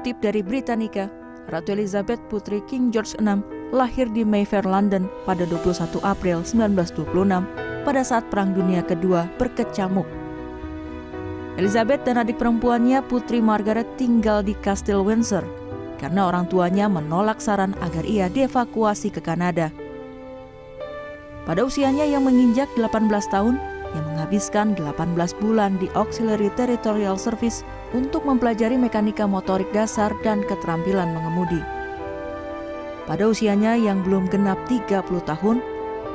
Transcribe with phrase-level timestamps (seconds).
[0.00, 1.12] dari Britannica,
[1.52, 8.02] Ratu Elizabeth putri King George VI lahir di Mayfair, London pada 21 April 1926 pada
[8.06, 10.06] saat Perang Dunia Kedua berkecamuk.
[11.60, 15.44] Elizabeth dan adik perempuannya Putri Margaret tinggal di Kastil Windsor
[16.00, 19.68] karena orang tuanya menolak saran agar ia dievakuasi ke Kanada.
[21.42, 23.58] Pada usianya yang menginjak 18 tahun,
[23.92, 31.12] yang menghabiskan 18 bulan di Auxiliary Territorial Service untuk mempelajari mekanika motorik dasar dan keterampilan
[31.12, 31.60] mengemudi.
[33.04, 35.58] Pada usianya yang belum genap 30 tahun,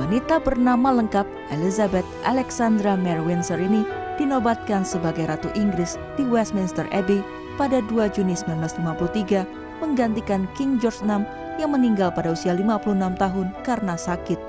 [0.00, 3.86] wanita bernama lengkap Elizabeth Alexandra Mary Windsor ini
[4.18, 7.20] dinobatkan sebagai Ratu Inggris di Westminster Abbey
[7.60, 11.24] pada 2 Juni 1953 menggantikan King George VI
[11.60, 14.40] yang meninggal pada usia 56 tahun karena sakit.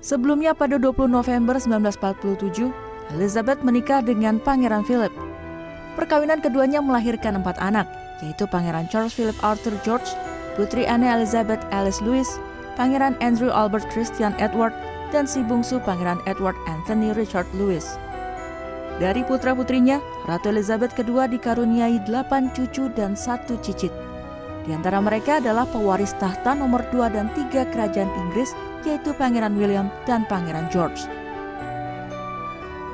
[0.00, 5.14] Sebelumnya pada 20 November 1947, Elizabeth menikah dengan Pangeran Philip.
[5.94, 7.86] Perkawinan keduanya melahirkan empat anak,
[8.18, 10.10] yaitu Pangeran Charles Philip Arthur George,
[10.58, 12.26] Putri Anne Elizabeth Alice Louis,
[12.74, 14.74] Pangeran Andrew Albert Christian Edward,
[15.14, 17.84] dan si bungsu Pangeran Edward Anthony Richard Louis.
[18.96, 23.92] Dari putra-putrinya, Ratu Elizabeth II dikaruniai delapan cucu dan satu cicit.
[24.66, 28.50] Di antara mereka adalah pewaris tahta nomor dua dan tiga kerajaan Inggris,
[28.82, 31.15] yaitu Pangeran William dan Pangeran George.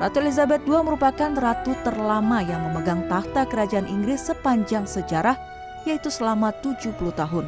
[0.01, 5.37] Ratu Elizabeth II merupakan ratu terlama yang memegang tahta kerajaan Inggris sepanjang sejarah,
[5.85, 7.45] yaitu selama 70 tahun.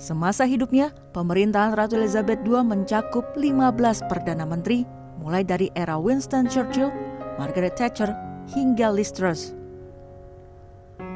[0.00, 4.82] Semasa hidupnya, pemerintahan Ratu Elizabeth II mencakup 15 Perdana Menteri
[5.20, 6.88] mulai dari era Winston Churchill,
[7.36, 8.10] Margaret Thatcher,
[8.50, 9.52] hingga Liz Truss.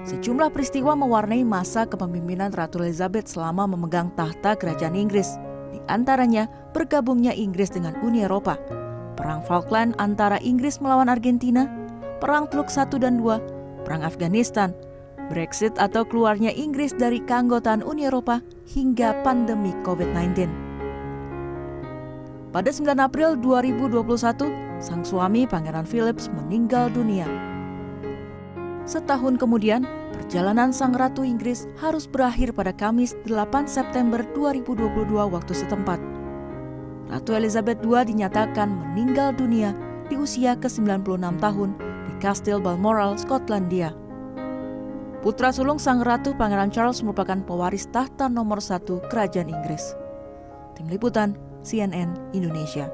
[0.05, 5.41] Sejumlah peristiwa mewarnai masa kepemimpinan Ratu Elizabeth selama memegang tahta kerajaan Inggris,
[5.87, 8.59] antaranya bergabungnya Inggris dengan Uni Eropa,
[9.15, 11.71] Perang Falkland antara Inggris melawan Argentina,
[12.19, 13.39] Perang Teluk I dan II,
[13.87, 14.75] Perang Afghanistan,
[15.31, 18.45] Brexit atau keluarnya Inggris dari keanggotaan Uni Eropa,
[18.75, 20.49] hingga pandemi COVID-19.
[22.55, 27.54] Pada 9 April 2021, sang suami Pangeran Philips meninggal dunia.
[28.85, 35.97] Setahun kemudian, perjalanan sang Ratu Inggris harus berakhir pada Kamis 8 September 2022 waktu setempat.
[37.09, 39.73] Ratu Elizabeth II dinyatakan meninggal dunia
[40.13, 43.97] di usia ke-96 tahun di Kastil Balmoral, Skotlandia.
[45.25, 49.97] Putra sulung sang Ratu Pangeran Charles merupakan pewaris tahta nomor satu Kerajaan Inggris.
[50.77, 51.33] Tim Liputan
[51.65, 52.93] CNN Indonesia.